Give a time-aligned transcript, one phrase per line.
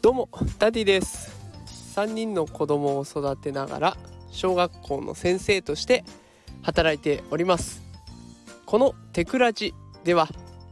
[0.00, 0.28] どうも
[0.60, 1.36] ダディです。
[1.96, 3.96] 3人の子供を育てながら
[4.30, 6.04] 小学校の先生として
[6.62, 7.82] 働いております。
[8.64, 9.74] このテクラジ
[10.04, 10.28] では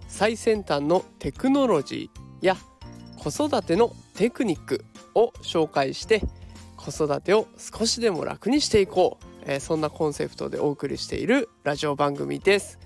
[0.06, 2.56] 最先端のテクノロジーや
[3.18, 4.84] 子育てのテクニック
[5.16, 6.22] を紹介して
[6.76, 12.78] 子育てを少しでも楽にしていこう、えー、そんなコンセプトでお送りしているラジオ番組です。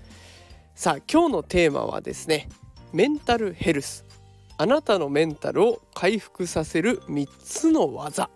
[0.73, 2.49] さあ今日のテーマはですね
[2.93, 4.20] メンタルヘルス。
[4.61, 8.29] あなたのメンタルを回復させる3つの技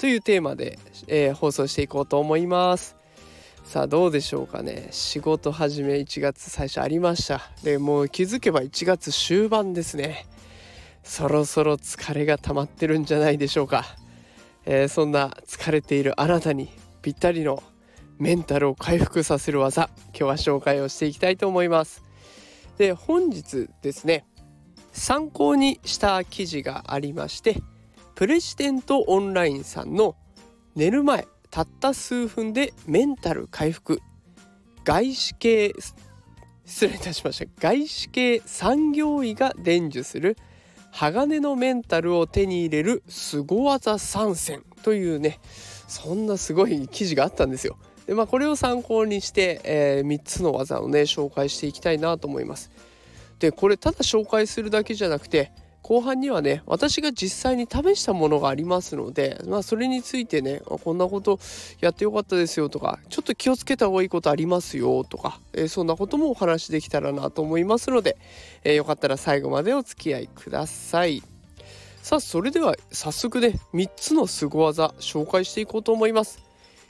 [0.00, 2.96] というテーマで、えー、放送していこうと思います。
[3.64, 4.88] さあどうでしょうかね。
[4.92, 7.42] 仕事始め1月最初ありました。
[7.62, 10.24] でもう気づけば1月終盤ですね。
[11.02, 13.84] そろそろ疲れが溜まってるんじゃないでしょうか、
[14.64, 16.70] えー、そんな疲れているあなたに
[17.02, 17.62] ぴったりの
[18.18, 22.02] メンタルを回復させる技今日は紹介をしていきたいと思います。
[22.78, 24.24] で本日ですね
[24.92, 27.62] 参考にした記事がありまして
[28.14, 30.16] プレジデントオンラインさんの
[30.74, 34.00] 寝る前たった数分でメンタル回復
[34.84, 35.72] 外資系
[36.64, 40.36] 失礼いたしました外資系産業医が伝授する
[40.90, 45.38] 鋼のメンタルを手に入れる凄技参戦というね
[45.86, 47.78] そんなすごい記事があったんですよ。
[48.06, 52.70] でまあこれを参考にして、えー、3つの技をね紹介していきたいなと思います。
[53.38, 61.38] でこれただ紹介するだけじゃなくて後半にはね私が実際に試したものがありますのでまあそれについてねこんなこと
[61.80, 68.18] やってよかったですよとかちょっと気をつけた方がいいことありますよとか、えー、そんなこともお話できたらなと思いますので、
[68.64, 71.22] えー、よかったら最後までお付き合いください。
[72.02, 76.42] さあそれでは早速ね3つの凄技紹介していこうと思います。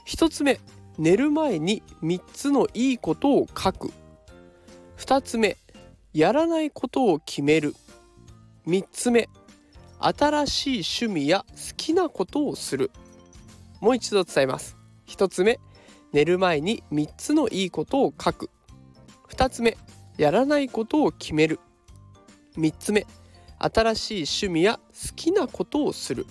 [0.07, 0.59] 1つ目
[0.97, 3.91] 寝る前に3つのいいことを書く
[4.97, 5.55] 2つ目
[6.13, 7.75] やらないことを決める。
[8.67, 9.29] 3つ目。
[9.99, 10.69] 新しい
[11.05, 12.89] 趣味や好きなことをする。
[13.79, 14.75] もう一度伝えます。
[15.07, 15.59] 1つ目。
[16.11, 18.49] 寝る前に3つのいいことを書く。
[19.29, 19.77] 2つ目。
[20.17, 21.59] やらないことを決める。
[22.57, 23.05] 3つ目。
[23.59, 24.13] 新しい
[24.47, 26.25] 趣味や好きなことをする。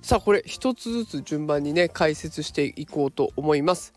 [0.00, 3.92] さあこれ一つずつ順番にね解説していこうと思います。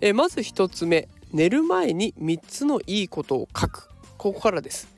[0.00, 1.08] えまず1つ目。
[1.32, 3.93] 寝る前に3つのいいことを書く。
[4.24, 4.88] ここからです。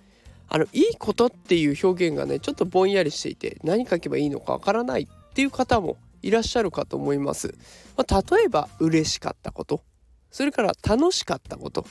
[0.48, 7.52] あのいいことっていう表現がねちょっとぼんやりしていて何書けばいいのかわからないっていう方もいらっしゃるかと思います、
[7.96, 9.82] まあ、例えば嬉しかったこと。
[10.30, 11.84] それから楽しかったこと。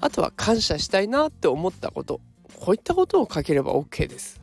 [0.00, 2.20] あとは感謝したいなって思ったこと。
[2.60, 4.40] こういったことを書ければ OK です。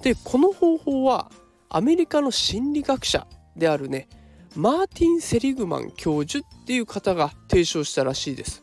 [0.00, 1.30] でこの方法は
[1.68, 3.26] アメリカの心理学者
[3.58, 4.08] であるね
[4.56, 8.61] マーティン・セリグマン教授っていう方が提唱したらしいです。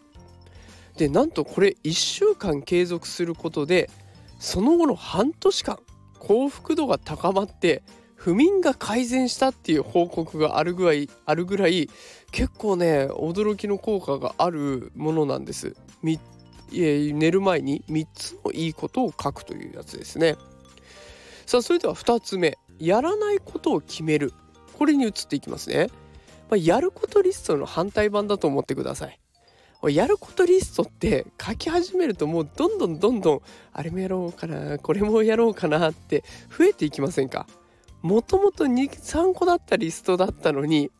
[0.99, 3.89] でなんとこれ1週間継続することで
[4.37, 5.79] その後の半年間
[6.19, 7.83] 幸福度が高まって
[8.15, 11.89] 不眠が改善したっていう報告があるぐらいあるぐらい
[12.33, 15.73] 結構ね驚きの効果があるものなんです。
[16.03, 16.19] み
[16.69, 20.35] 寝る前に3つのいいことを書くというやつですね。
[21.45, 24.33] さあそれでは2つ目やらないことを決める
[24.77, 25.89] これに移っていきますね。
[26.49, 29.17] まあ、やることリストの反対版だと思ってください。
[29.87, 33.41] やることリストって書き始めるともうどんどんどんどん
[33.71, 37.47] あれもやろうかなこれもやろうかなって増えていきませんか？
[38.01, 40.91] もともと23個だったリストだったのに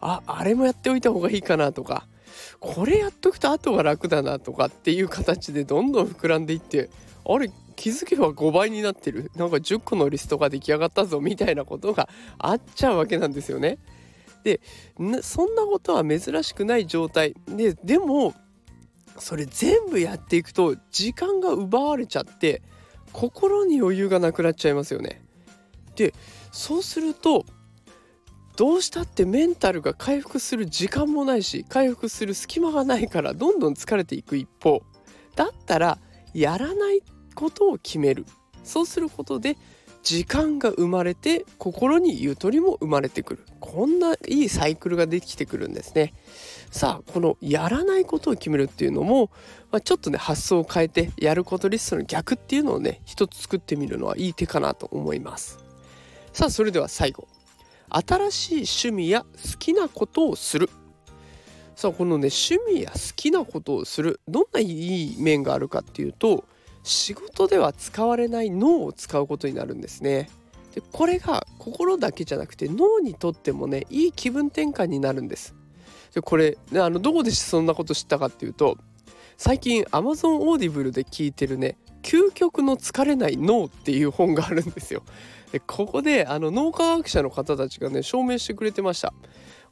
[0.00, 2.08] ああれもやっておいた方がいいかなとか
[2.60, 6.90] これやっとくと後が楽だなとかっていう形でどんどん膨らんでいって
[7.24, 12.08] あれ気づけば5倍になってるなんか10個のリストが出来上がったぞみたいなことが
[12.38, 13.78] あっちゃうわけなんですよね。
[14.44, 14.60] で
[15.22, 17.34] そんなことは珍しくない状態。
[17.46, 18.34] ででも
[19.18, 22.62] それ全部やっていくと時間が奪われちゃって
[23.12, 25.22] 心に余裕がなくなっちゃいますよね。
[25.96, 26.14] で
[26.52, 27.44] そうすると
[28.56, 34.82] どうしたってメンタルが回復する時間もないし回復する隙間がないからどんどん疲れていく一方。
[35.34, 35.98] だったら
[36.34, 37.02] やらない
[37.34, 38.24] ことを決める。
[38.64, 39.56] そうすることで
[40.02, 43.44] 時間が生まれて心にゆとりも生まれてくる。
[43.60, 46.14] こんないいサイクルができてくるんですね。
[46.70, 49.30] さあこのやらないことを決めるっていうのも、
[49.70, 55.58] まあ、ちょっとね発想を変えてやることリストの逆っていうのをね一つ作ってみるのはいい手かなと思います。
[56.32, 57.28] さあそれでは最後。
[57.90, 58.54] 新しい
[58.88, 60.70] 趣味や好きなことをする。
[61.74, 64.20] さあこのね趣味や好きなことをする。
[64.28, 66.44] どんないい面があるかっていうと
[66.88, 70.30] 仕事では使われない脳を使うことになるんですね。
[70.74, 75.54] でこれが心だけじゃなくて脳にとってもねいい気分転換になるんです。
[76.14, 78.78] でこれあのどこでそんなこと知ったかっていうと
[79.36, 85.02] 最近 Amazon Audible で聞いてるね究極の疲れない脳っていう本があるんですよ。
[85.52, 89.12] でここであの脳科学者の方たちがね証明してくれてました。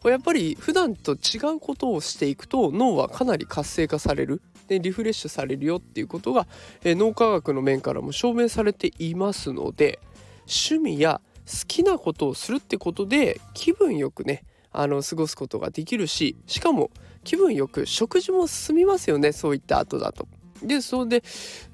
[0.05, 6.47] やっぱり普段と違うことをしていくと脳はかなり活性化されるでリフレッシュされるよっていうことが、
[6.85, 10.01] え脳科学の面からも証明されていますので
[10.47, 16.91] 趣味や好きなことをするってことで気分よくねあの過ごすことができるししかも
[17.25, 20.29] 気分よく食事も進みますよねそういった後だと。
[20.63, 21.25] でそれで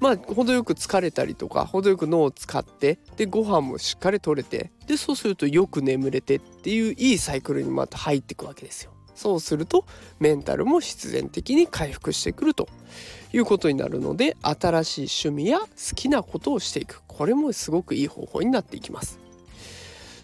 [0.01, 8.93] まあ程よく疲れたりとか程よく脳を使ってでご飯もしっかりとれてでそうするとよく眠れてっていういいサイクルにまた入っていくわけですよ。
[9.23, 9.85] そうすると
[10.19, 12.67] メンタルも必然的に回復してくると
[13.33, 17.03] いうことになるので新しい趣味や好きなことをしていく。
[17.07, 19.21] これもすごくいい方法になっていきます。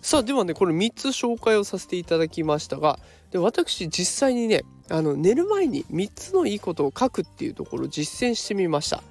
[0.03, 2.99] さあではねこれ3つ紹介をさせていただきましたが
[3.31, 9.05] で私実際にねあの寝る前に3つのいいことを書くっていうところを実践してみました。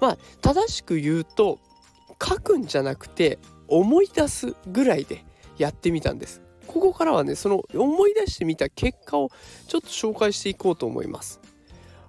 [0.00, 1.58] まあ正しく言うと
[2.22, 3.38] 書くんじゃなくて
[3.68, 5.22] 思い出すぐらいで
[5.58, 6.40] やってみたんです。
[6.66, 9.30] ここからはねその思い出してみた結果を
[9.68, 11.40] ちょっと紹介していこうと思います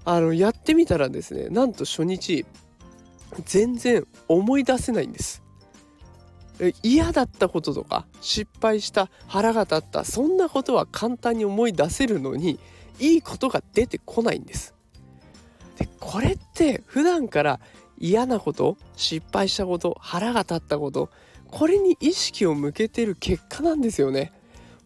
[0.06, 2.46] あのやってみたらですねなんと初日
[3.46, 5.46] 全然思い出せないんです
[6.84, 12.60] 嫌だったこととか失敗した腹が立ったそんなことは簡単に思い出せるのに
[13.00, 14.74] いいことが出てこないんです。
[15.78, 17.60] でこれって普段から
[17.98, 21.10] 嫌なこと失敗したこと腹が立ったこと
[21.48, 24.31] これに意識を向けてる結果なんですよね。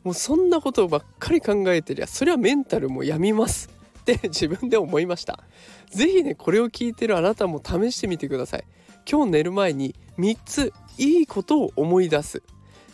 [0.09, 3.69] もうそんなことばっかり考えてりゃそれはメンタルもやみます。
[4.01, 5.43] って自分で思いました。
[5.91, 8.63] 是非ねこれを聞いてるあなたも試してみてください。
[9.07, 12.41] 今日寝る前に3ついいことを思い出す。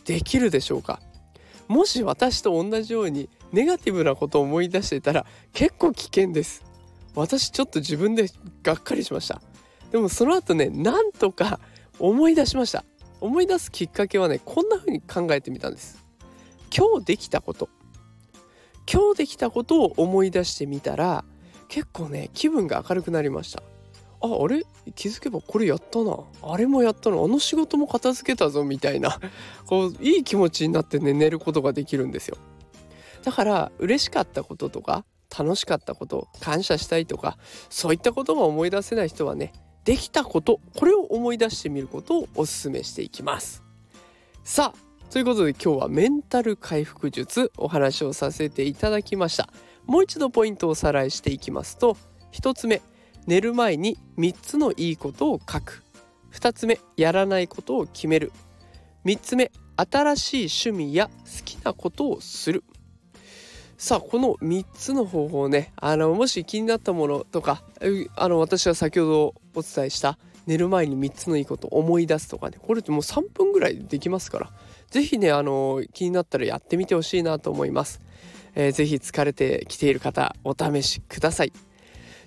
[0.03, 0.99] できるでしょうか？
[1.69, 6.65] もし私と同じようにネガティブなことを思い出してたら結構危険です。
[7.15, 8.29] 私ちょっと自分で
[8.61, 9.41] がっかりしました。
[9.89, 11.61] でもその後ねなんとか
[11.97, 12.83] 思い出しました。
[13.21, 16.03] 思い出すきっかけはねこんな風に考えてみたんです。
[16.75, 17.69] 今日できたこと。
[18.91, 21.23] 今日できたことを思い出してみたら
[21.67, 23.63] 結構ね気分が明るくなりました。
[24.21, 24.63] ああれ？
[24.95, 26.17] 気づけばこれやったな。
[26.43, 29.19] あれもやったのあの仕事も片付けたぞみたいな。
[29.65, 32.37] こういい気持ちになってね寝ることができるんですよ。
[33.23, 35.05] だから嬉しかったこととか
[35.37, 37.37] 楽しかったこと感謝したいとか
[37.69, 39.51] そういったことが思い出せない人はね
[39.83, 43.63] できたことこれを思い出してみることをお勧めしていきます。
[44.43, 49.47] さあということで今日はメンタル回復術お話をさせていただきました。
[49.85, 51.95] もう一度ポイントをおさらいしていきますと
[52.33, 52.81] 1つ目
[53.27, 55.83] 寝る前に3つのいいことを書く。
[56.33, 58.31] 2つ目やらないことを決める。
[59.05, 62.63] 3つ目新しい趣味や好きなことをする。
[63.77, 67.63] さあこの3つの方法ねあのもし気になったものとか
[68.15, 70.17] あの私は先ほどお伝えした
[70.47, 72.57] 寝る前に3つのいいこと思い出すとかね。
[72.61, 74.51] これってもう3分ぐらいできますから。
[74.91, 78.01] 是非ねあの気になったらやってみてほしいなと思います、
[78.53, 81.53] えー、ぜ疲れてきている方お試しください。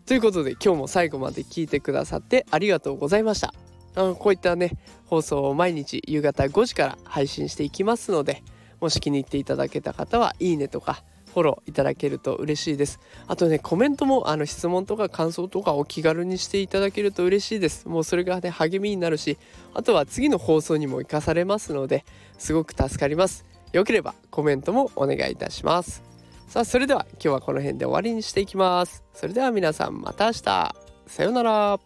[0.06, 3.54] ということで今日も最後まで聞いてくださってありがとうございました。
[3.94, 4.72] あこういったね
[5.06, 8.42] 放送を毎日夕方5時から配信していきますので
[8.80, 12.98] もし気に入っていただけた方はいいねとかフォローいただけると嬉しいです。
[13.26, 17.88] あとねコメントもあの質問とか感想とかお気軽にしていただけると嬉しいです。
[17.88, 19.38] もうそれがね励みになるし
[19.74, 22.04] あとは次の放送にも生かされますので
[22.38, 23.44] すごく助かります。
[23.72, 26.02] よければコメントもお願いいたします。
[26.48, 29.04] さあそれでは今日はこの辺で終わりにしていきます。
[29.12, 30.74] それでは皆さんまた明日。
[31.06, 31.78] さようなら。